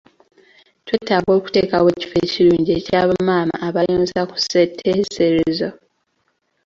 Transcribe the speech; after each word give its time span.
twetaaga 0.85 1.29
okuteekawo 1.39 1.87
ekifo 1.93 2.15
ekirungi 2.25 2.69
ekya 2.79 3.01
bamaama 3.09 3.55
abayonsa 3.67 4.19
ku 4.29 4.35
ssetteeserezo. 4.41 5.69